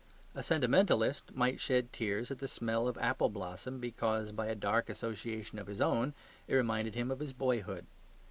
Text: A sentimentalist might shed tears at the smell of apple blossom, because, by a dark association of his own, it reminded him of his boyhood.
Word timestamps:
A 0.33 0.41
sentimentalist 0.41 1.31
might 1.35 1.59
shed 1.59 1.93
tears 1.93 2.31
at 2.31 2.39
the 2.39 2.47
smell 2.47 2.87
of 2.87 2.97
apple 2.97 3.29
blossom, 3.29 3.79
because, 3.79 4.31
by 4.31 4.47
a 4.47 4.55
dark 4.55 4.89
association 4.89 5.59
of 5.59 5.67
his 5.67 5.79
own, 5.79 6.15
it 6.47 6.55
reminded 6.55 6.95
him 6.95 7.11
of 7.11 7.19
his 7.19 7.33
boyhood. 7.33 7.85